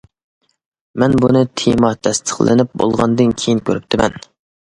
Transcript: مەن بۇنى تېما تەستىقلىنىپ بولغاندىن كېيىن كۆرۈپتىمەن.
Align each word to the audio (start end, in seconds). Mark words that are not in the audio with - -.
مەن 1.01 1.17
بۇنى 1.25 1.41
تېما 1.61 1.91
تەستىقلىنىپ 2.07 2.73
بولغاندىن 2.83 3.35
كېيىن 3.43 3.63
كۆرۈپتىمەن. 3.71 4.17